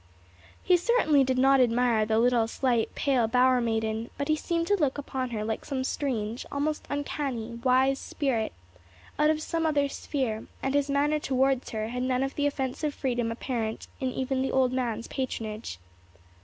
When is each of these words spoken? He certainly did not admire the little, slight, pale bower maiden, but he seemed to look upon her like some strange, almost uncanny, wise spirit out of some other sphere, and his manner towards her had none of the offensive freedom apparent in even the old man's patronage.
He 0.63 0.77
certainly 0.77 1.23
did 1.23 1.37
not 1.37 1.61
admire 1.61 2.07
the 2.07 2.17
little, 2.17 2.47
slight, 2.47 2.95
pale 2.95 3.27
bower 3.27 3.61
maiden, 3.61 4.09
but 4.17 4.29
he 4.29 4.35
seemed 4.35 4.65
to 4.65 4.75
look 4.75 4.97
upon 4.97 5.29
her 5.29 5.45
like 5.45 5.63
some 5.63 5.83
strange, 5.83 6.43
almost 6.51 6.87
uncanny, 6.89 7.59
wise 7.63 7.99
spirit 7.99 8.51
out 9.19 9.29
of 9.29 9.43
some 9.43 9.63
other 9.63 9.87
sphere, 9.87 10.47
and 10.63 10.73
his 10.73 10.89
manner 10.89 11.19
towards 11.19 11.69
her 11.69 11.89
had 11.89 12.01
none 12.01 12.23
of 12.23 12.33
the 12.33 12.47
offensive 12.47 12.95
freedom 12.95 13.31
apparent 13.31 13.87
in 13.99 14.09
even 14.11 14.41
the 14.41 14.51
old 14.51 14.73
man's 14.73 15.07
patronage. 15.07 15.77